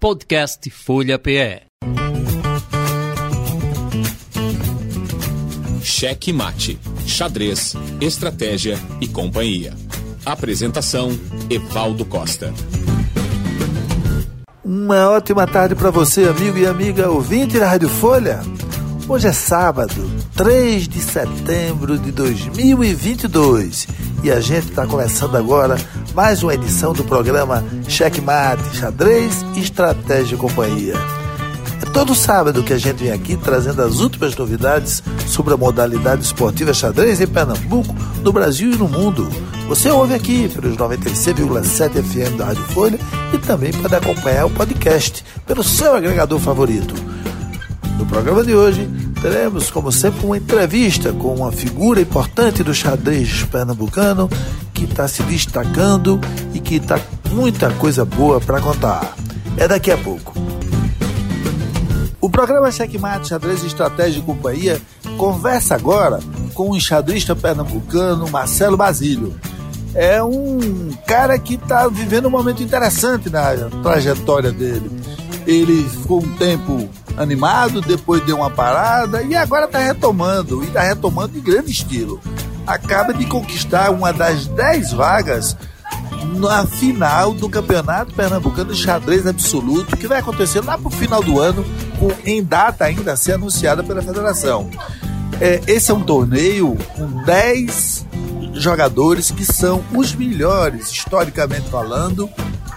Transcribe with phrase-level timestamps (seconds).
[0.00, 1.62] Podcast Folha PE.
[5.82, 9.74] Cheque Mate, Xadrez, Estratégia e Companhia.
[10.24, 11.10] Apresentação:
[11.50, 12.54] Evaldo Costa.
[14.64, 18.38] Uma ótima tarde para você, amigo e amiga ouvinte da Rádio Folha.
[19.08, 23.88] Hoje é sábado, 3 de setembro de 2022
[24.22, 25.78] e a gente está começando agora
[26.14, 30.92] mais uma edição do programa Checkmate, Xadrez, Estratégia e Companhia.
[31.80, 36.22] É todo sábado que a gente vem aqui trazendo as últimas novidades sobre a modalidade
[36.22, 39.26] esportiva xadrez em Pernambuco, no Brasil e no mundo.
[39.68, 42.98] Você ouve aqui pelos 96,7 FM da Rádio Folha
[43.32, 46.94] e também pode acompanhar o podcast pelo seu agregador favorito.
[47.98, 48.88] No programa de hoje,
[49.20, 54.28] teremos, como sempre, uma entrevista com uma figura importante do xadrez pernambucano
[54.72, 56.20] que está se destacando
[56.54, 57.00] e que está
[57.30, 59.14] muita coisa boa para contar.
[59.56, 60.32] É daqui a pouco.
[62.20, 64.80] O programa Checkmate Xadrez Estratégia e Companhia
[65.16, 66.20] conversa agora
[66.54, 69.34] com o enxadrista pernambucano Marcelo Basílio.
[69.94, 74.90] É um cara que está vivendo um momento interessante na trajetória dele.
[75.46, 76.88] Ele ficou um tempo
[77.22, 82.20] animado, depois deu uma parada e agora está retomando, e está retomando em grande estilo.
[82.66, 85.56] Acaba de conquistar uma das 10 vagas
[86.36, 91.22] na final do Campeonato Pernambucano de Xadrez Absoluto, que vai acontecer lá para o final
[91.22, 91.64] do ano,
[91.98, 94.70] com, em data ainda a ser anunciada pela federação.
[95.40, 98.06] É, esse é um torneio com 10
[98.54, 102.28] jogadores que são os melhores, historicamente falando,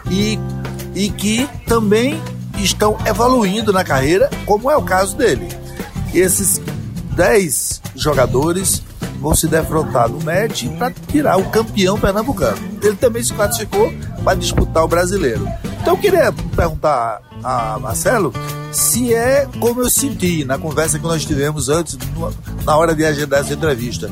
[0.10, 0.40] e,
[0.96, 2.22] e que também
[2.64, 5.48] estão evoluindo na carreira, como é o caso dele.
[6.14, 6.62] Esses
[7.16, 8.82] 10 jogadores
[9.20, 12.58] vão se defrontar no match para tirar o campeão pernambucano.
[12.82, 15.48] Ele também se classificou para disputar o brasileiro.
[15.82, 18.34] Então eu queria perguntar a Marcelo
[18.72, 21.98] se é como eu senti na conversa que nós tivemos antes,
[22.66, 24.10] na hora de agendar essa entrevista,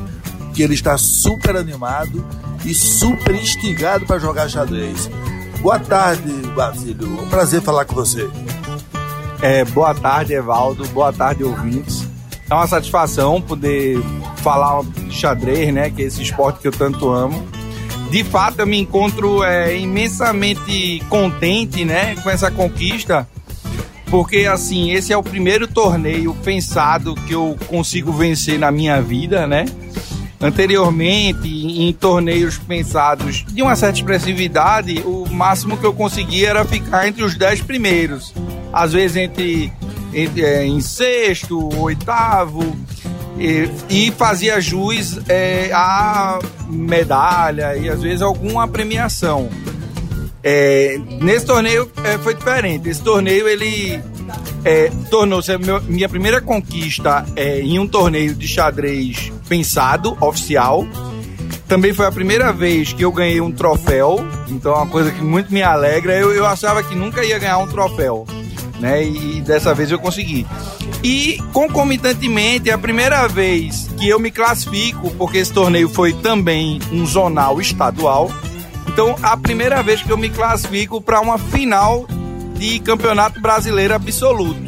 [0.54, 2.24] que ele está super animado
[2.64, 5.08] e super instigado para jogar xadrez.
[5.62, 7.06] Boa tarde, Basílio.
[7.22, 8.28] Um prazer falar com você.
[9.42, 10.86] É, boa tarde, Evaldo.
[10.88, 12.08] Boa tarde, ouvintes.
[12.48, 14.00] É uma satisfação poder
[14.36, 15.90] falar de xadrez, né?
[15.90, 17.46] Que é esse esporte que eu tanto amo.
[18.10, 22.16] De fato, eu me encontro é, imensamente contente, né?
[22.16, 23.28] Com essa conquista.
[24.06, 29.46] Porque, assim, esse é o primeiro torneio pensado que eu consigo vencer na minha vida,
[29.46, 29.66] né?
[30.40, 37.06] Anteriormente, em torneios pensados de uma certa expressividade, o máximo que eu conseguia era ficar
[37.06, 38.32] entre os dez primeiros.
[38.72, 39.70] Às vezes entre,
[40.14, 42.74] entre é, em sexto, oitavo,
[43.38, 49.48] e, e fazia jus é, a medalha e às vezes alguma premiação.
[50.42, 52.88] É, nesse torneio é, foi diferente.
[52.88, 54.02] Esse torneio ele
[54.64, 55.50] é, tornou-se
[55.88, 60.86] minha primeira conquista é, em um torneio de xadrez pensado, oficial.
[61.66, 65.22] Também foi a primeira vez que eu ganhei um troféu, então é uma coisa que
[65.22, 66.16] muito me alegra.
[66.16, 68.26] Eu, eu achava que nunca ia ganhar um troféu,
[68.80, 69.04] né?
[69.04, 70.46] E, e dessa vez eu consegui.
[71.02, 76.80] E concomitantemente, é a primeira vez que eu me classifico, porque esse torneio foi também
[76.92, 78.30] um zonal estadual.
[78.88, 82.06] Então, a primeira vez que eu me classifico para uma final
[82.60, 84.60] de Campeonato Brasileiro Absoluto.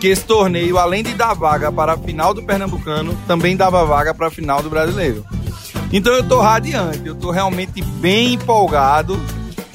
[0.00, 4.14] Que esse torneio, além de dar vaga para a final do Pernambucano, também dava vaga
[4.14, 5.26] para a final do Brasileiro.
[5.92, 9.20] Então eu tô radiante, eu tô realmente bem empolgado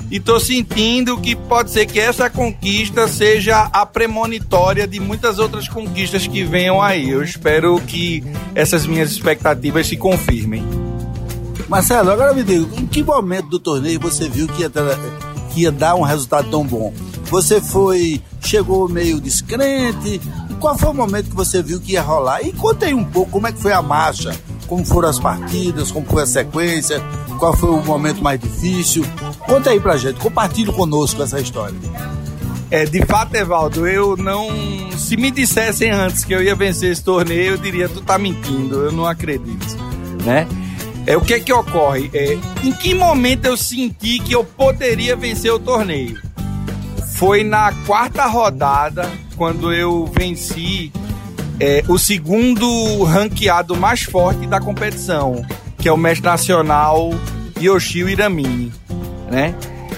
[0.09, 5.67] e tô sentindo que pode ser que essa conquista seja a premonitória de muitas outras
[5.67, 7.09] conquistas que venham aí.
[7.09, 8.23] Eu espero que
[8.56, 10.63] essas minhas expectativas se confirmem.
[11.67, 14.83] Marcelo, agora me diga, em que momento do torneio você viu que ia, ter,
[15.53, 16.94] que ia dar um resultado tão bom?
[17.29, 20.21] Você foi, chegou meio descrente?
[20.59, 22.41] Qual foi o momento que você viu que ia rolar?
[22.41, 25.91] E conta aí um pouco como é que foi a marcha, como foram as partidas,
[25.91, 27.01] como foi a sequência,
[27.38, 29.05] qual foi o momento mais difícil.
[29.45, 31.75] Conta aí pra gente, compartilhe conosco essa história.
[32.71, 34.50] É, de fato, Evaldo, eu não.
[34.97, 38.83] Se me dissessem antes que eu ia vencer esse torneio, eu diria, tu tá mentindo,
[38.83, 39.77] eu não acredito,
[40.25, 40.47] né?
[41.06, 42.09] É, o que é que ocorre?
[42.13, 46.26] É, em que momento eu senti que eu poderia vencer o torneio?
[47.18, 50.92] Foi na quarta rodada, quando eu venci
[51.60, 55.44] é, o segundo ranqueado mais forte da competição,
[55.80, 57.10] que é o mestre nacional
[57.60, 58.72] Yoshio Iramini,
[59.31, 59.56] né?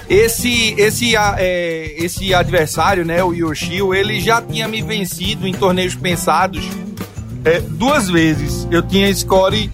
[0.08, 5.94] Esse, esse, é, esse adversário, né, o Yoshio, ele já tinha me vencido em torneios
[5.94, 6.64] pensados
[7.44, 8.66] é, duas vezes.
[8.70, 9.70] Eu tinha score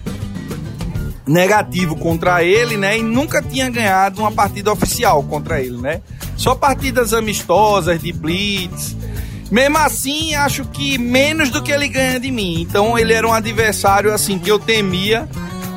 [1.25, 6.01] negativo contra ele, né, e nunca tinha ganhado uma partida oficial contra ele, né?
[6.37, 8.95] Só partidas amistosas, de blitz.
[9.51, 12.61] Mesmo assim, acho que menos do que ele ganha de mim.
[12.61, 15.27] Então ele era um adversário assim que eu temia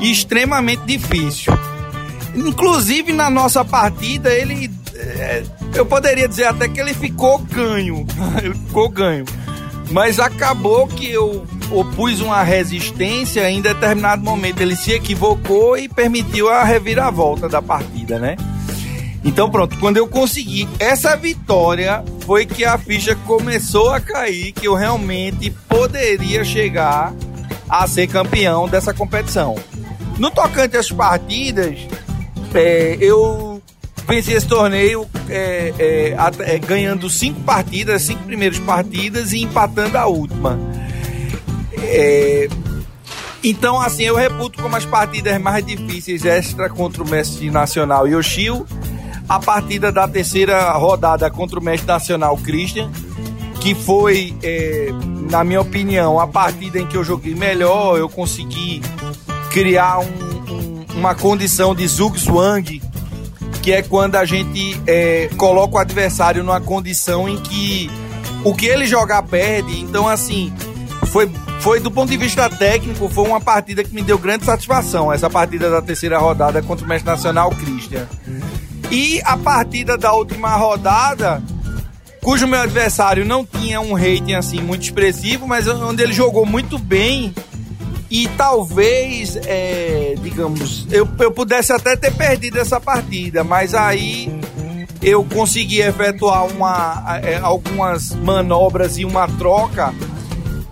[0.01, 1.53] e extremamente difícil.
[2.35, 4.71] Inclusive na nossa partida, ele.
[4.95, 5.43] É,
[5.75, 8.07] eu poderia dizer até que ele ficou ganho.
[8.43, 9.25] ele ficou ganho.
[9.91, 14.61] Mas acabou que eu opus uma resistência em determinado momento.
[14.61, 18.37] Ele se equivocou e permitiu a reviravolta da partida, né?
[19.25, 24.67] Então pronto, quando eu consegui essa vitória, foi que a ficha começou a cair, que
[24.67, 27.13] eu realmente poderia chegar
[27.69, 29.57] a ser campeão dessa competição.
[30.19, 31.79] No tocante às partidas,
[32.55, 33.63] é, eu
[34.09, 40.07] venci esse torneio é, é, é, ganhando cinco partidas, cinco primeiras partidas e empatando a
[40.07, 40.59] última.
[41.79, 42.49] É,
[43.43, 48.67] então, assim, eu reputo como as partidas mais difíceis extra contra o mestre nacional Yoshio,
[49.31, 52.91] a partida da terceira rodada contra o mestre nacional Christian,
[53.61, 54.88] que foi, é,
[55.31, 58.82] na minha opinião, a partida em que eu joguei melhor, eu consegui
[59.53, 62.82] criar um, um, uma condição de zug-zwang
[63.62, 67.88] que é quando a gente é, coloca o adversário numa condição em que
[68.43, 69.79] o que ele jogar perde.
[69.81, 70.53] Então, assim,
[71.06, 71.31] foi,
[71.61, 75.12] foi do ponto de vista técnico, foi uma partida que me deu grande satisfação.
[75.12, 78.09] Essa partida da terceira rodada contra o Mestre Nacional Christian.
[78.91, 81.43] E a partida da última rodada,
[82.23, 86.79] cujo meu adversário não tinha um rating assim muito expressivo, mas onde ele jogou muito
[86.79, 87.33] bem
[88.11, 94.29] e talvez, é, digamos, eu, eu pudesse até ter perdido essa partida, mas aí
[95.01, 99.95] eu consegui efetuar uma, é, algumas manobras e uma troca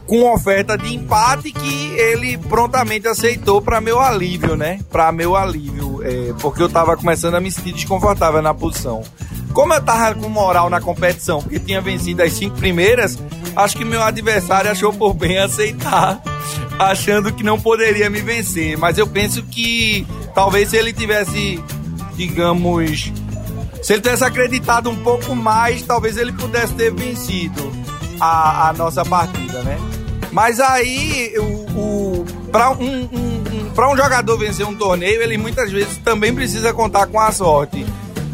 [0.04, 4.80] com oferta de empate que ele prontamente aceitou para meu alívio, né?
[4.90, 9.02] Para meu alívio, é, porque eu tava começando a me sentir desconfortável na posição.
[9.52, 13.18] Como eu tava com moral na competição, porque tinha vencido as cinco primeiras,
[13.56, 16.20] acho que meu adversário achou por bem aceitar
[16.78, 18.76] achando que não poderia me vencer.
[18.76, 21.62] Mas eu penso que talvez se ele tivesse,
[22.14, 23.12] digamos,
[23.82, 27.72] se ele tivesse acreditado um pouco mais, talvez ele pudesse ter vencido
[28.20, 29.78] a, a nossa partida, né?
[30.30, 31.42] Mas aí, o,
[31.78, 33.37] o para um, um,
[33.86, 37.84] um, um jogador vencer um torneio, ele muitas vezes também precisa contar com a sorte.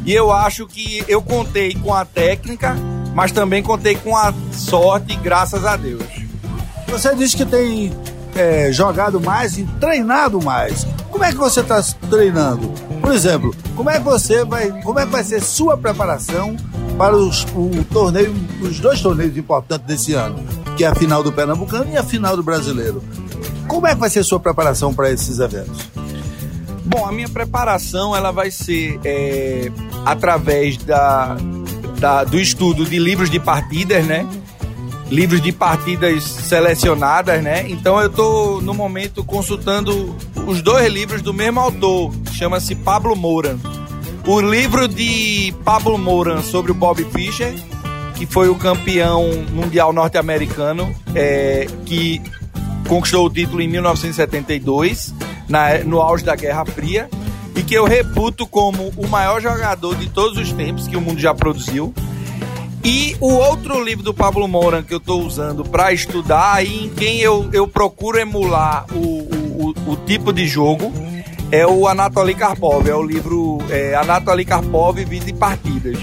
[0.05, 2.77] E eu acho que eu contei com a técnica,
[3.15, 6.05] mas também contei com a sorte, graças a Deus.
[6.89, 7.93] Você disse que tem
[8.37, 10.87] é, jogado mais e treinado mais.
[11.11, 12.69] Como é que você está treinando?
[13.01, 16.57] Por exemplo, como é que você vai, como é que vai ser sua preparação
[16.99, 20.45] para os, o torneio, os dois torneios importantes desse ano,
[20.77, 23.03] que é a final do Pernambucano e a final do Brasileiro?
[23.69, 25.89] Como é que vai ser sua preparação para esses eventos?
[26.85, 29.71] Bom, a minha preparação ela vai ser é,
[30.05, 31.37] através da,
[31.99, 34.29] da, do estudo de livros de partidas, né?
[35.11, 37.69] livros de partidas selecionadas, né?
[37.69, 40.15] Então eu estou no momento consultando
[40.47, 43.57] os dois livros do mesmo autor, chama-se Pablo Moura.
[44.27, 47.55] O livro de Pablo Moura sobre o Bob Fischer,
[48.15, 52.23] que foi o campeão mundial norte-americano, é, que
[52.89, 55.15] conquistou o título em 1972,
[55.49, 57.09] na, no auge da Guerra Fria,
[57.57, 61.21] e que eu reputo como o maior jogador de todos os tempos que o mundo
[61.21, 61.95] já produziu.
[62.85, 66.89] E o outro livro do Pablo Moura que eu estou usando para estudar e em
[66.91, 70.93] quem eu, eu procuro emular o, o, o, tipo de jogo
[71.51, 75.97] é o Anatoly Karpov, é o livro é, Anatoly Karpov Vida e Partidas.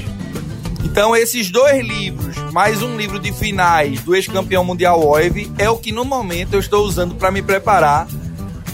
[0.91, 5.77] Então esses dois livros, mais um livro de finais do ex-campeão mundial OIV, é o
[5.77, 8.09] que no momento eu estou usando para me preparar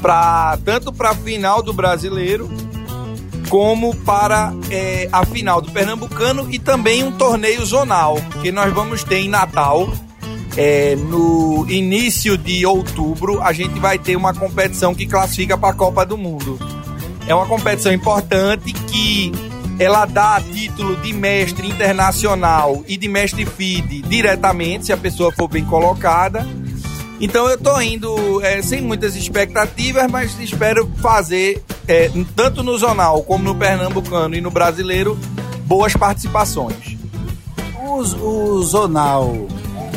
[0.01, 2.49] para tanto para a final do Brasileiro
[3.49, 9.03] como para é, a final do Pernambucano e também um torneio zonal que nós vamos
[9.03, 9.87] ter em Natal.
[10.57, 15.73] É, no início de outubro, a gente vai ter uma competição que classifica para a
[15.73, 16.57] Copa do Mundo.
[17.27, 19.31] É uma competição importante que
[19.79, 25.47] ela dá título de mestre internacional e de mestre FIDE diretamente, se a pessoa for
[25.47, 26.47] bem colocada.
[27.19, 33.23] Então eu tô indo é, sem muitas expectativas, mas espero fazer, é, tanto no Zonal
[33.23, 35.17] como no Pernambucano e no Brasileiro,
[35.65, 36.97] boas participações.
[37.87, 39.47] Os, o Zonal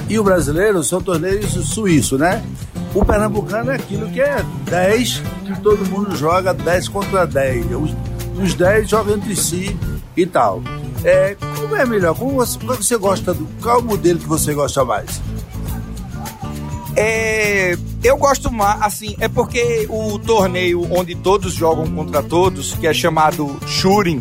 [0.09, 2.43] e o Brasileiro são torneios suíços, né?
[2.95, 7.67] O Pernambucano é aquilo que é 10, que todo mundo joga 10 contra 10.
[7.67, 7.95] Os,
[8.43, 9.77] os 10 jogam entre si
[10.17, 10.63] e tal.
[11.05, 12.15] É, como é melhor?
[12.15, 13.47] Como você, como você gosta do.
[13.63, 15.21] Qual o modelo que você gosta mais?
[16.97, 22.87] É, eu gosto mais, assim, é porque o torneio onde todos jogam contra todos, que
[22.87, 24.19] é chamado Shooting,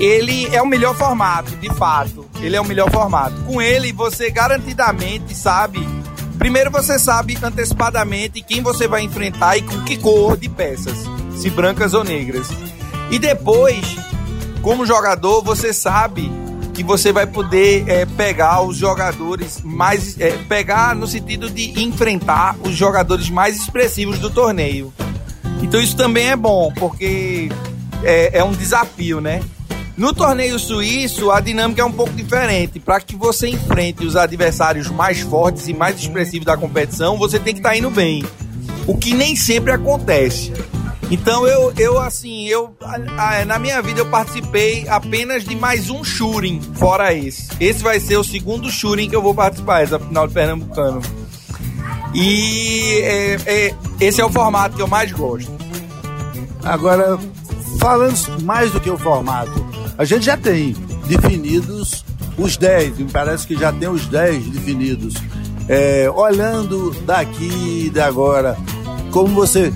[0.00, 2.26] ele é o melhor formato, de fato.
[2.40, 3.40] Ele é o melhor formato.
[3.42, 5.86] Com ele, você garantidamente sabe.
[6.38, 10.96] Primeiro, você sabe antecipadamente quem você vai enfrentar e com que cor de peças,
[11.36, 12.48] se brancas ou negras.
[13.12, 13.94] E depois,
[14.62, 16.32] como jogador, você sabe
[16.72, 20.18] que você vai poder é, pegar os jogadores mais.
[20.18, 24.90] É, pegar no sentido de enfrentar os jogadores mais expressivos do torneio.
[25.62, 27.50] Então isso também é bom, porque
[28.02, 29.42] é, é um desafio, né?
[29.94, 32.80] No torneio suíço, a dinâmica é um pouco diferente.
[32.80, 37.52] Para que você enfrente os adversários mais fortes e mais expressivos da competição, você tem
[37.52, 38.24] que estar tá indo bem.
[38.86, 40.50] O que nem sempre acontece.
[41.12, 42.74] Então eu, eu assim, eu
[43.46, 47.48] na minha vida eu participei apenas de mais um shooting fora esse.
[47.60, 51.02] Esse vai ser o segundo shooting que eu vou participar, essa final de Pernambucano.
[52.14, 55.52] E é, é, esse é o formato que eu mais gosto.
[56.64, 57.18] Agora,
[57.78, 59.66] falando mais do que o formato,
[59.98, 60.72] a gente já tem
[61.06, 62.06] definidos
[62.38, 65.14] os 10, me parece que já tem os 10 definidos.
[65.68, 68.56] É, olhando daqui e de agora,
[69.10, 69.70] como você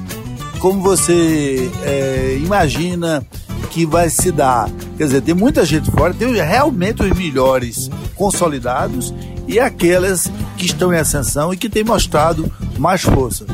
[0.58, 3.24] como você é, imagina
[3.70, 4.70] que vai se dar?
[4.96, 9.14] Quer dizer, tem muita gente fora, tem realmente os melhores consolidados
[9.46, 13.44] e aquelas que estão em ascensão e que têm mostrado mais força.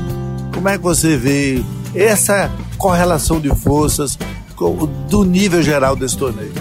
[0.55, 1.63] Como é que você vê
[1.95, 4.19] essa correlação de forças
[5.11, 6.53] do nível geral desse torneio?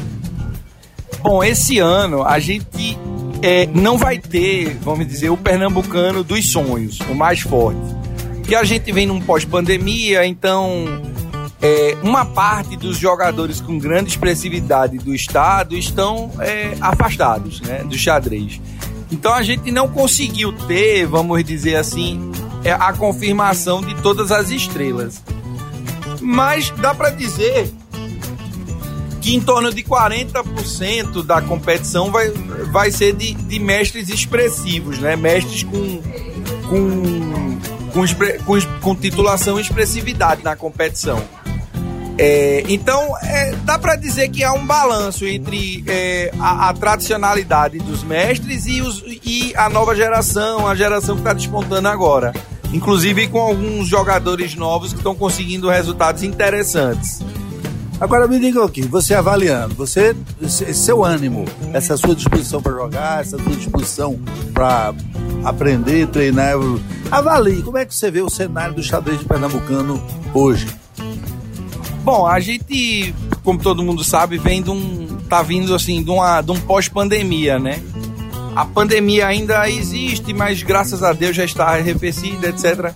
[1.22, 2.98] Bom, esse ano a gente
[3.44, 8.01] é, não vai ter, vamos dizer, o pernambucano dos sonhos, o mais forte
[8.52, 10.84] que a gente vem num pós-pandemia, então
[11.62, 17.98] é, uma parte dos jogadores com grande expressividade do estado estão é, afastados né, do
[17.98, 18.60] xadrez.
[19.10, 22.30] Então a gente não conseguiu ter, vamos dizer assim,
[22.62, 25.24] é, a confirmação de todas as estrelas.
[26.20, 27.72] Mas dá para dizer
[29.22, 32.30] que em torno de 40% da competição vai,
[32.70, 35.16] vai ser de, de mestres expressivos, né?
[35.16, 36.02] Mestres com,
[36.68, 37.42] com
[37.94, 38.04] com,
[38.46, 41.22] com, com titulação e expressividade na competição.
[42.18, 47.80] É, então, é, dá para dizer que há um balanço entre é, a, a, tradicionalidade
[47.80, 52.34] dos mestres e, os, e, a nova geração, a geração que está despontando agora.
[52.74, 57.22] Inclusive com alguns jogadores novos que estão conseguindo resultados interessantes.
[58.00, 60.16] Agora me diga aqui, você avaliando, você,
[60.48, 64.20] seu ânimo, essa sua disposição para jogar, essa sua disposição
[64.54, 64.94] para
[65.44, 66.56] aprender, treinar.
[67.12, 70.02] Avalie, como é que você vê o cenário do xadrez de pernambucano
[70.34, 70.68] hoje?
[72.04, 75.08] Bom, a gente, como todo mundo sabe, vem de um.
[75.30, 77.82] tá vindo assim, de, uma, de um pós-pandemia, né?
[78.56, 82.94] A pandemia ainda existe, mas graças a Deus já está arrefecida, etc.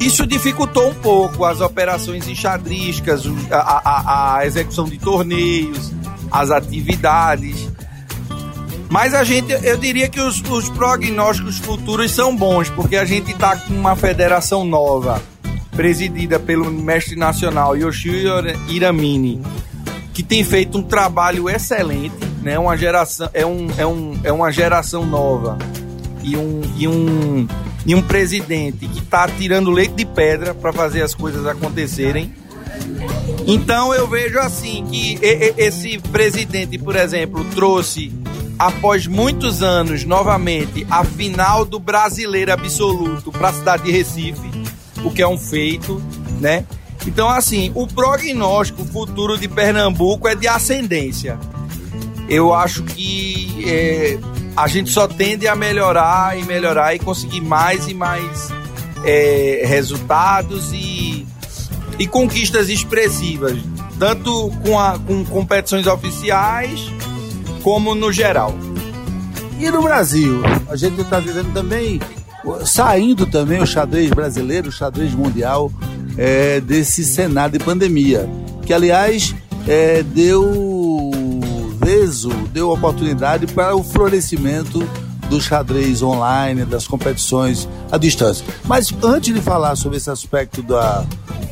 [0.00, 5.92] Isso dificultou um pouco as operações enxadrísticas, a, a, a execução de torneios,
[6.30, 7.68] as atividades.
[8.88, 13.32] Mas a gente, eu diria que os, os prognósticos futuros são bons, porque a gente
[13.32, 15.20] está com uma federação nova,
[15.72, 18.14] presidida pelo mestre nacional Yoshio
[18.68, 19.42] Iramini,
[20.14, 22.58] que tem feito um trabalho excelente, né?
[22.58, 25.58] Uma geração, é, um, é, um, é uma geração nova
[26.22, 27.48] e um, e um,
[27.84, 32.32] e um presidente que está tirando leite de pedra para fazer as coisas acontecerem.
[33.46, 38.12] Então eu vejo assim que esse presidente, por exemplo, trouxe
[38.58, 44.50] após muitos anos, novamente, a final do brasileiro absoluto para a cidade de Recife,
[45.04, 46.02] o que é um feito,
[46.40, 46.64] né?
[47.06, 51.38] Então, assim, o prognóstico futuro de Pernambuco é de ascendência.
[52.28, 54.18] Eu acho que é,
[54.56, 58.48] a gente só tende a melhorar e melhorar e conseguir mais e mais
[59.04, 61.24] é, resultados e,
[61.98, 63.56] e conquistas expressivas,
[63.98, 66.90] tanto com, a, com competições oficiais
[67.66, 68.54] como no geral.
[69.58, 72.00] E no Brasil, a gente está vivendo também,
[72.64, 75.72] saindo também o xadrez brasileiro, o xadrez mundial,
[76.16, 78.30] é, desse cenário de pandemia,
[78.64, 79.34] que aliás
[79.66, 81.10] é, deu
[81.80, 84.88] veso, deu oportunidade para o florescimento
[85.28, 88.46] do xadrez online, das competições à distância.
[88.64, 91.04] Mas antes de falar sobre esse aspecto da,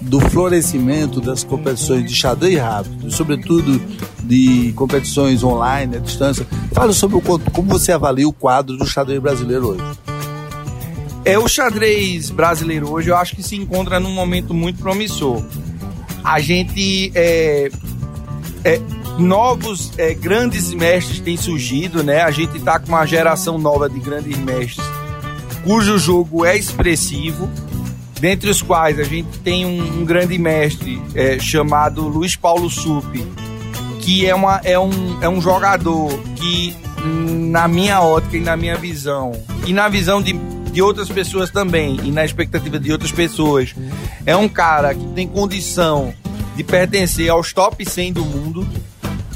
[0.05, 3.81] do florescimento das competições de xadrez rápido, sobretudo
[4.23, 6.47] de competições online, à distância.
[6.73, 9.99] Fala sobre o, como você avalia o quadro do xadrez brasileiro hoje.
[11.25, 15.43] É, o xadrez brasileiro hoje eu acho que se encontra num momento muito promissor.
[16.23, 17.71] A gente é,
[18.65, 18.81] é,
[19.19, 22.23] novos é, grandes mestres têm surgido, né?
[22.23, 24.87] A gente está com uma geração nova de grandes mestres
[25.65, 27.49] cujo jogo é expressivo
[28.25, 33.23] dentre os quais a gente tem um, um grande mestre é, chamado Luiz Paulo Supi,
[34.01, 38.77] que é, uma, é, um, é um jogador que, na minha ótica e na minha
[38.77, 39.33] visão,
[39.67, 43.75] e na visão de, de outras pessoas também, e na expectativa de outras pessoas,
[44.25, 46.15] é um cara que tem condição
[46.57, 48.67] de pertencer aos top 100 do mundo,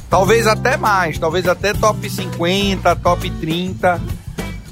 [0.09, 4.00] talvez até mais, talvez até top 50, top 30.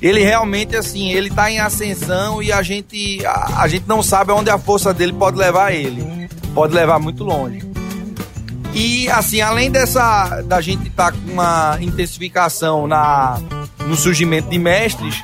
[0.00, 4.30] Ele realmente, assim, ele tá em ascensão e a gente, a, a gente não sabe
[4.30, 6.28] aonde a força dele pode levar ele.
[6.54, 7.62] Pode levar muito longe.
[8.74, 13.40] E assim, além dessa da gente estar tá com uma intensificação na
[13.86, 15.22] no surgimento de mestres,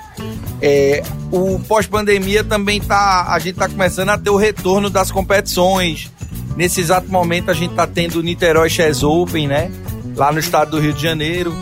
[0.63, 6.11] é, o pós-pandemia também tá a gente tá começando a ter o retorno das competições.
[6.57, 9.71] Nesse exato momento a gente tá tendo o Niterói Chess Open, né?
[10.17, 11.55] Lá no estado do Rio de Janeiro.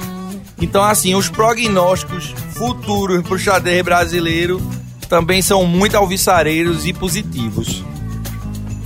[0.61, 4.61] Então, assim, os prognósticos futuros para o xadrez brasileiro
[5.09, 7.83] também são muito alvissareiros e positivos.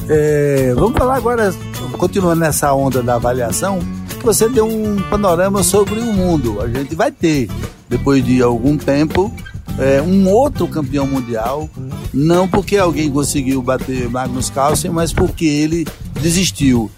[0.09, 1.53] É, vamos falar agora
[1.99, 3.81] continuando nessa onda da avaliação,
[4.23, 6.61] você deu um panorama sobre o mundo.
[6.61, 7.51] A gente vai ter,
[7.89, 9.35] depois de algum tempo,
[9.77, 11.69] é, um outro campeão mundial,
[12.13, 15.85] não porque alguém conseguiu bater Magnus Carlsen, mas porque ele
[16.23, 16.89] desistiu.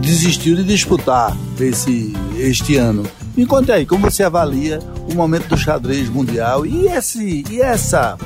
[0.00, 3.04] Desistiu de disputar esse, este ano.
[3.36, 4.78] Me conte aí, como você avalia
[5.10, 8.18] o momento do xadrez mundial e, esse, e essa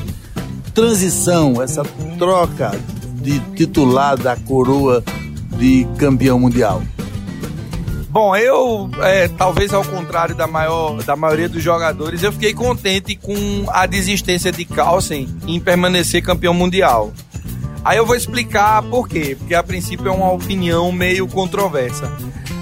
[0.74, 1.84] transição, essa
[2.18, 2.72] troca
[3.14, 5.02] de titular da coroa
[5.56, 6.82] de campeão mundial?
[8.08, 13.14] Bom, eu, é, talvez ao contrário da, maior, da maioria dos jogadores, eu fiquei contente
[13.14, 13.36] com
[13.68, 17.12] a desistência de Carlsen em permanecer campeão mundial.
[17.84, 22.10] Aí eu vou explicar por quê, porque a princípio é uma opinião meio controversa.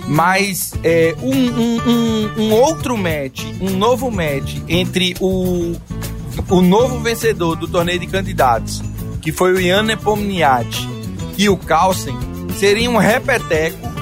[0.06, 5.74] Mas é, um, um, um, outro match, um novo match entre o,
[6.50, 8.82] o novo vencedor do torneio de candidatos,
[9.22, 10.88] que foi o Ian Nepomniachtchi,
[11.38, 12.16] e o Carlsen,
[12.58, 13.94] seria um repeteco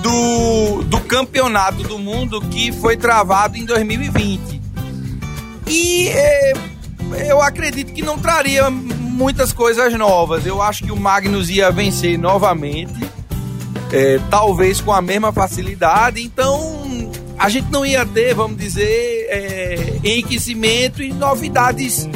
[0.00, 4.62] do, do campeonato do mundo que foi travado em 2020.
[5.66, 6.52] E é,
[7.28, 10.46] eu acredito que não traria muitas coisas novas.
[10.46, 12.94] Eu acho que o Magnus ia vencer novamente,
[13.92, 16.22] é, talvez com a mesma facilidade.
[16.22, 22.08] Então a gente não ia ter, vamos dizer, é, enriquecimento e novidades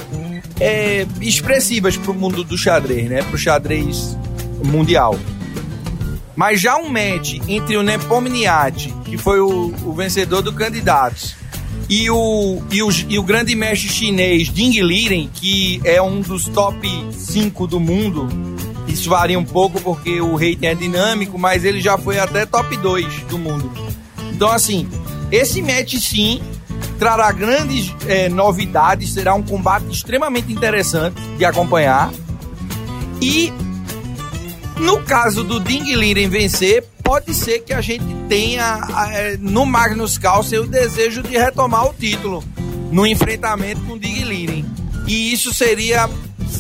[0.59, 3.23] é, expressivas para o mundo do xadrez, né?
[3.23, 4.17] Para o xadrez
[4.65, 5.19] mundial.
[6.37, 11.35] Mas já um match entre o Nepomniachtchi, que foi o, o vencedor do Candidatos,
[11.89, 16.47] e o, e, o, e o grande mestre chinês Ding Liren, que é um dos
[16.47, 18.29] top 5 do mundo,
[18.93, 22.77] isso varia um pouco porque o rating é dinâmico, mas ele já foi até top
[22.77, 23.71] 2 do mundo.
[24.33, 24.89] Então, assim,
[25.31, 26.43] esse match sim
[26.99, 32.11] trará grandes é, novidades, será um combate extremamente interessante de acompanhar.
[33.21, 33.53] E
[34.79, 38.81] no caso do Ding Liren vencer, pode ser que a gente tenha
[39.13, 42.43] é, no Magnus Carlsen o desejo de retomar o título
[42.91, 44.65] no enfrentamento com o Ding Liren.
[45.07, 46.09] E isso seria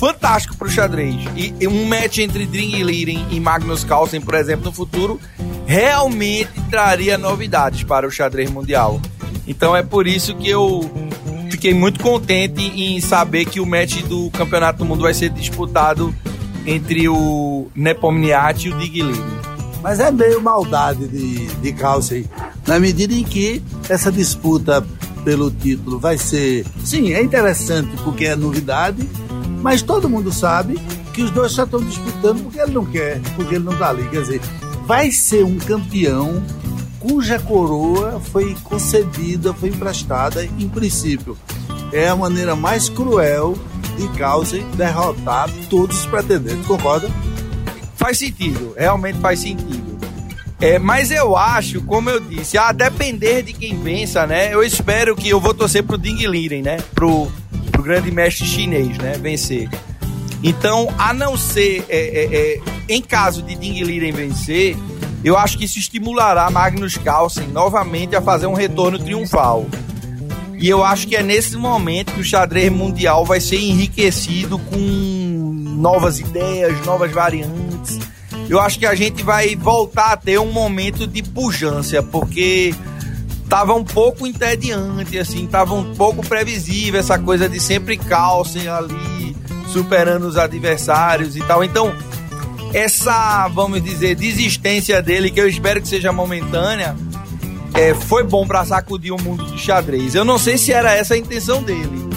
[0.00, 1.14] fantástico para o xadrez.
[1.36, 5.20] E, um match entre Ding Liren e Magnus Carlsen, por exemplo, no futuro,
[5.66, 8.98] realmente traria novidades para o xadrez mundial.
[9.46, 10.90] Então é por isso que eu
[11.50, 16.14] fiquei muito contente em saber que o match do Campeonato do Mundo vai ser disputado
[16.66, 19.40] entre o Nepomniachtchi e o Diglini.
[19.82, 22.24] Mas é meio maldade de, de Carlsen,
[22.66, 24.84] na medida em que essa disputa
[25.24, 26.64] pelo título vai ser.
[26.84, 29.06] Sim, é interessante porque é novidade,
[29.62, 30.78] mas todo mundo sabe
[31.12, 34.08] que os dois só estão disputando porque ele não quer, porque ele não está ali.
[34.08, 34.40] Quer dizer,
[34.86, 36.42] vai ser um campeão
[36.98, 41.36] cuja coroa foi concedida, foi emprestada em princípio.
[41.92, 43.56] É a maneira mais cruel
[43.98, 47.10] e causem derrotar todos os pretendentes, concorda?
[47.96, 49.98] Faz sentido, realmente faz sentido.
[50.60, 54.52] É, mas eu acho, como eu disse, a depender de quem vença, né?
[54.52, 56.76] Eu espero que eu vou torcer pro Ding Liren, né?
[56.94, 57.32] Pro,
[57.80, 59.18] pro grande mestre chinês, né?
[59.18, 59.68] Vencer.
[60.42, 64.76] Então, a não ser, é, é, é, em caso de Ding Liren vencer,
[65.24, 69.66] eu acho que isso estimulará Magnus Carlsen novamente a fazer um retorno triunfal.
[70.58, 74.76] E eu acho que é nesse momento que o xadrez mundial vai ser enriquecido com
[74.76, 77.98] novas ideias, novas variantes.
[78.48, 82.74] Eu acho que a gente vai voltar a ter um momento de pujança, porque
[83.50, 89.36] tava um pouco entediante, assim, tava um pouco previsível essa coisa de sempre Carlsen ali
[89.66, 91.64] superando os adversários e tal.
[91.64, 91.92] Então,
[92.72, 96.94] essa, vamos dizer, desistência dele, que eu espero que seja momentânea,
[97.74, 100.14] é, foi bom para sacudir o mundo do xadrez.
[100.14, 102.08] Eu não sei se era essa a intenção dele,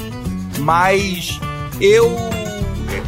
[0.59, 1.39] mas
[1.81, 2.15] eu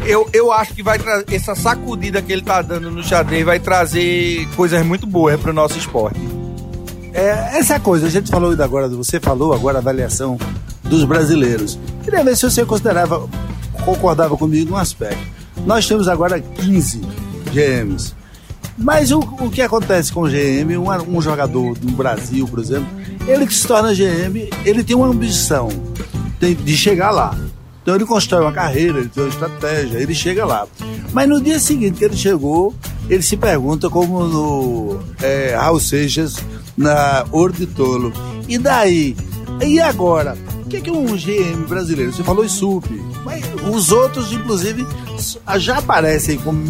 [0.07, 0.99] eu, eu acho que vai
[1.31, 5.53] essa sacudida que ele tá dando no xadrez vai trazer coisas muito boas para o
[5.53, 6.44] nosso esporte.
[7.15, 10.37] É, essa coisa, a gente falou ainda agora, você falou agora a avaliação
[10.83, 11.79] dos brasileiros.
[12.03, 13.27] Queria ver se você considerava,
[13.85, 15.25] concordava comigo num aspecto.
[15.65, 17.01] Nós temos agora 15
[17.53, 18.13] GMs.
[18.77, 22.87] Mas o, o que acontece com o GM, um, um jogador do Brasil, por exemplo,
[23.25, 25.69] ele que se torna GM, ele tem uma ambição
[26.39, 27.37] de, chegar lá.
[27.81, 30.67] Então ele constrói uma carreira, ele tem uma estratégia, ele chega lá.
[31.13, 32.73] Mas no dia seguinte que ele chegou,
[33.09, 36.43] ele se pergunta como no é, Raul Seixas,
[36.77, 38.11] na Ouro de Tolo.
[38.47, 39.15] E daí?
[39.63, 40.37] E agora?
[40.65, 42.11] O que é, um GM brasileiro?
[42.11, 42.85] Você falou em SUP,
[43.23, 44.85] mas os outros, inclusive,
[45.57, 46.61] já aparecem como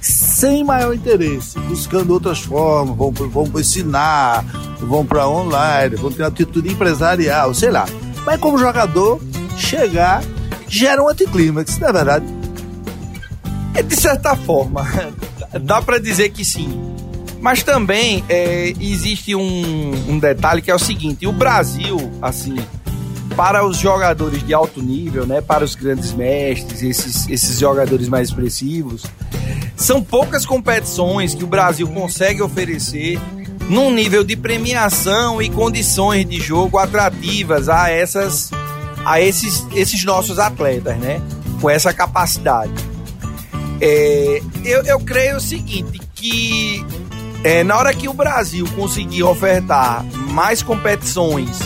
[0.00, 4.44] sem maior interesse, buscando outras formas, vão, vão ensinar,
[4.80, 7.86] vão para online, vão ter atitude empresarial, sei lá.
[8.24, 9.20] Mas como jogador,
[9.56, 10.22] chegar
[10.68, 12.26] gera um anticlímax, não é verdade?
[13.74, 14.86] É, de certa forma,
[15.62, 16.91] dá para dizer que sim.
[17.42, 22.54] Mas também é, existe um, um detalhe que é o seguinte: o Brasil, assim,
[23.36, 28.28] para os jogadores de alto nível, né, para os grandes mestres, esses, esses jogadores mais
[28.28, 29.04] expressivos,
[29.74, 33.18] são poucas competições que o Brasil consegue oferecer
[33.68, 38.52] num nível de premiação e condições de jogo atrativas a essas
[39.04, 41.20] a esses, esses nossos atletas, né?
[41.60, 42.72] Com essa capacidade.
[43.80, 46.86] É, eu, eu creio o seguinte, que
[47.44, 51.58] é, na hora que o Brasil conseguir ofertar mais competições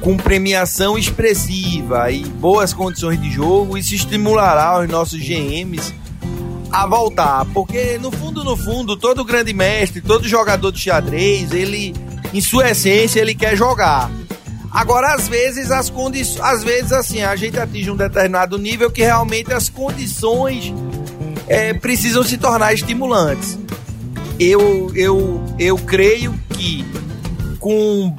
[0.00, 5.94] com premiação expressiva e boas condições de jogo, isso estimulará os nossos GMs
[6.72, 11.94] a voltar, porque no fundo, no fundo, todo grande mestre, todo jogador de xadrez, ele,
[12.32, 14.10] em sua essência, ele quer jogar.
[14.72, 19.02] Agora, às vezes, as condições, às vezes, assim, a gente atinge um determinado nível que
[19.02, 20.72] realmente as condições
[21.46, 23.58] é, precisam se tornar estimulantes.
[24.44, 26.84] Eu, eu, eu creio que
[27.60, 28.12] com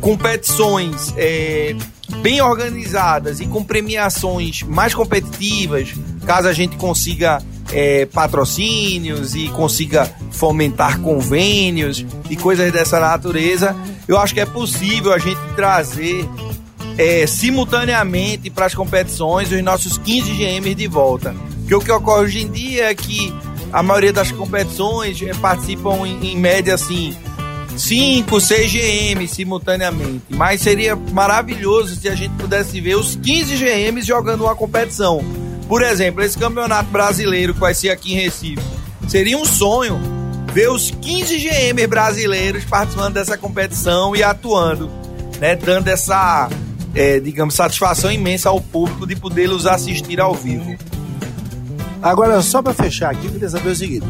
[0.00, 1.76] competições é,
[2.20, 5.94] bem organizadas e com premiações mais competitivas,
[6.26, 7.40] caso a gente consiga
[7.72, 13.76] é, patrocínios e consiga fomentar convênios e coisas dessa natureza,
[14.08, 16.28] eu acho que é possível a gente trazer
[16.98, 21.32] é, simultaneamente para as competições os nossos 15 GMs de volta.
[21.60, 23.32] Porque o que ocorre hoje em dia é que
[23.72, 27.16] a maioria das competições é, participam em, em média assim
[27.76, 30.24] 5, 6 GMs simultaneamente.
[30.28, 35.24] Mas seria maravilhoso se a gente pudesse ver os 15 GMs jogando uma competição.
[35.68, 38.62] Por exemplo, esse campeonato brasileiro que vai ser aqui em Recife.
[39.08, 40.00] Seria um sonho
[40.52, 44.90] ver os 15 GMs brasileiros participando dessa competição e atuando,
[45.38, 45.56] né?
[45.56, 46.48] Dando essa,
[46.94, 50.76] é, digamos, satisfação imensa ao público de poder los assistir ao vivo.
[52.02, 54.06] Agora, só para fechar aqui, eu queria saber o seguinte: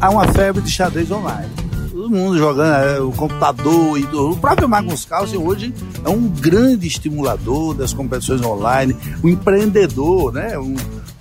[0.00, 1.66] há uma febre de xadrez online
[2.06, 6.86] todo mundo jogando é, o computador e o próprio Magnus Carlsen hoje é um grande
[6.86, 10.56] estimulador das competições online, um empreendedor, né?
[10.56, 10.76] Um,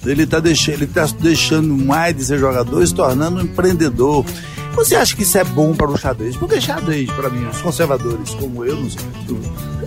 [0.06, 4.24] ele está deixando, tá deixando mais de ser jogador e se tornando um empreendedor.
[4.76, 6.36] Você acha que isso é bom para o xadrez?
[6.36, 8.78] Porque xadrez, para mim, os conservadores como eu,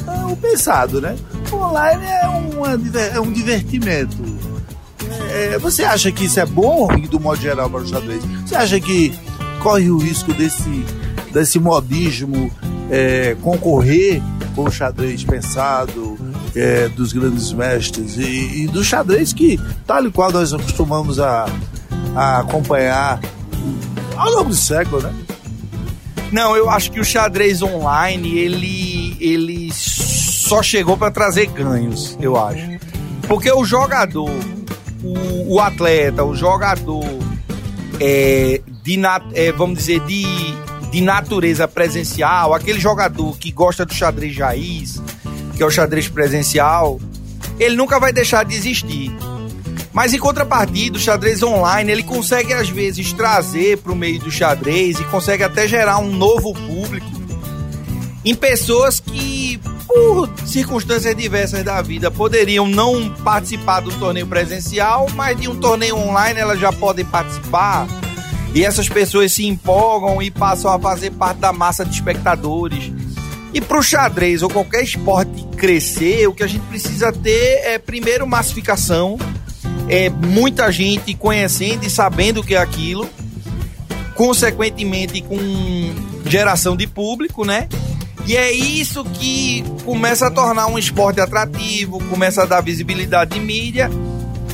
[0.07, 1.15] é um pensado, né?
[1.53, 4.17] O online é, uma, é um divertimento.
[5.39, 8.25] É, você acha que isso é bom, do modo geral, para o xadrez?
[8.45, 9.15] Você acha que
[9.61, 10.85] corre o risco desse,
[11.33, 12.51] desse modismo
[12.91, 14.21] é, concorrer
[14.57, 16.19] com o xadrez pensado
[16.57, 21.47] é, dos grandes mestres e, e, do xadrez que, tal e qual nós acostumamos a,
[22.17, 23.21] a acompanhar
[24.17, 25.15] ao longo do século, né?
[26.33, 32.37] Não, eu acho que o xadrez online ele, ele só chegou para trazer ganhos, eu
[32.37, 32.67] acho.
[33.29, 34.31] Porque o jogador,
[35.03, 37.05] o, o atleta, o jogador
[38.01, 39.01] é, de,
[39.35, 40.25] é, vamos dizer, de,
[40.91, 45.03] de natureza presencial, aquele jogador que gosta do xadrez raiz,
[45.57, 47.01] que é o xadrez presencial,
[47.59, 49.13] ele nunca vai deixar de existir.
[49.93, 54.31] Mas em contrapartida, o xadrez online, ele consegue às vezes trazer para o meio do
[54.31, 57.18] xadrez e consegue até gerar um novo público
[58.29, 65.41] em pessoas que, por circunstâncias diversas da vida, poderiam não participar do torneio presencial, mas
[65.41, 67.89] de um torneio online elas já podem participar
[68.55, 72.93] e essas pessoas se empolgam e passam a fazer parte da massa de espectadores.
[73.55, 77.79] E para o xadrez ou qualquer esporte crescer, o que a gente precisa ter é,
[77.79, 79.17] primeiro, massificação,
[79.89, 83.09] é, muita gente conhecendo e sabendo o que é aquilo,
[84.15, 85.39] consequentemente, com
[86.27, 87.69] geração de público, né?
[88.27, 93.41] E é isso que começa a tornar um esporte atrativo, começa a dar visibilidade de
[93.41, 93.91] mídia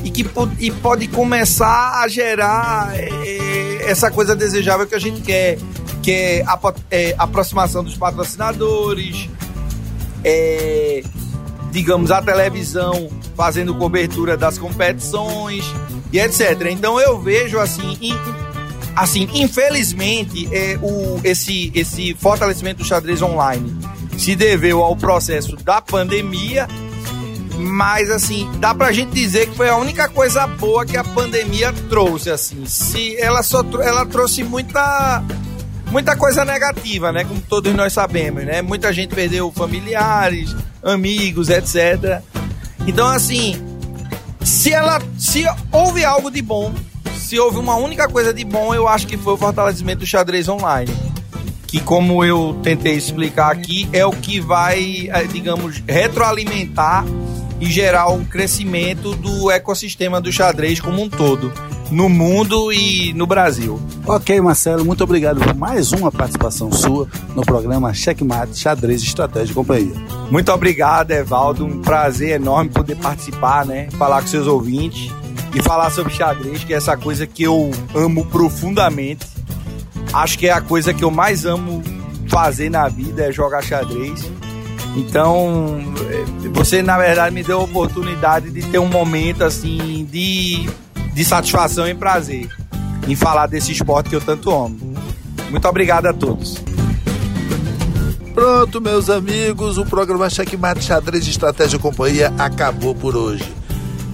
[0.05, 0.25] e que
[0.61, 5.59] e pode começar a gerar é, essa coisa desejável que a gente quer,
[6.03, 6.59] que é a
[6.91, 9.29] é, aproximação dos patrocinadores,
[10.23, 11.03] é,
[11.73, 15.65] digamos, a televisão fazendo cobertura das competições
[16.13, 16.69] e etc.
[16.71, 18.15] Então eu vejo assim, in,
[18.95, 23.77] assim, infelizmente, é, o, esse, esse fortalecimento do xadrez online
[24.17, 26.69] se deveu ao processo da pandemia,
[27.59, 31.73] mas assim, dá pra gente dizer que foi a única coisa boa que a pandemia
[31.89, 32.65] trouxe, assim.
[32.67, 35.23] Se ela só ela trouxe muita
[35.91, 37.25] muita coisa negativa, né?
[37.25, 38.63] Como todos nós sabemos, né?
[38.63, 42.21] Muita gente perdeu familiares, amigos, etc.
[42.87, 43.63] Então, assim,
[44.45, 46.75] se ela, se houve algo de bom,
[47.25, 50.47] se houve uma única coisa de bom, eu acho que foi o fortalecimento do xadrez
[50.47, 50.93] online.
[51.67, 57.05] Que, como eu tentei explicar aqui, é o que vai, eh, digamos, retroalimentar
[57.59, 61.51] e gerar um crescimento do ecossistema do xadrez como um todo
[61.91, 63.81] no mundo e no Brasil.
[64.07, 69.55] Ok, Marcelo, muito obrigado por mais uma participação sua no programa Checkmate Xadrez Estratégia e
[69.55, 69.95] Companhia.
[70.31, 71.65] Muito obrigado, Evaldo.
[71.65, 73.89] Um prazer enorme poder participar, né?
[73.93, 75.11] Falar com seus ouvintes
[75.55, 79.27] e falar sobre xadrez, que é essa coisa que eu amo profundamente.
[80.13, 81.83] Acho que é a coisa que eu mais amo
[82.29, 84.31] fazer na vida é jogar xadrez.
[84.97, 90.69] Então, eh, você na verdade me deu a oportunidade de ter um momento assim de
[91.15, 92.49] de satisfação e prazer
[93.07, 94.95] em falar desse esporte que eu tanto amo.
[95.51, 96.59] Muito obrigado a todos.
[98.35, 103.45] Pronto, meus amigos, o programa Checkmate Xadrez de Estratégia e Companhia acabou por hoje.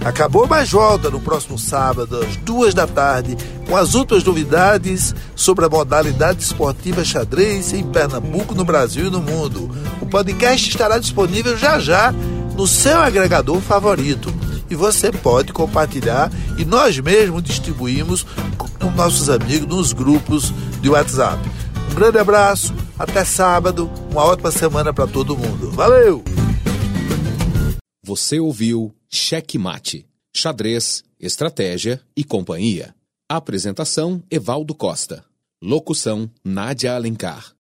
[0.03, 3.37] Acabou, mas volta no próximo sábado, às duas da tarde,
[3.67, 9.21] com as últimas novidades sobre a modalidade esportiva xadrez em Pernambuco, no Brasil e no
[9.21, 9.69] mundo.
[10.01, 12.11] O podcast estará disponível já já
[12.57, 14.33] no seu agregador favorito
[14.69, 18.25] e você pode compartilhar e nós mesmos distribuímos
[18.57, 21.39] com nossos amigos nos grupos de WhatsApp.
[21.91, 25.71] Um grande abraço, até sábado, uma ótima semana para todo mundo.
[25.71, 26.23] Valeu!
[28.03, 32.95] Você ouviu Cheque Mate, xadrez, estratégia e companhia.
[33.27, 35.25] Apresentação Evaldo Costa.
[35.61, 37.53] Locução Nádia Alencar.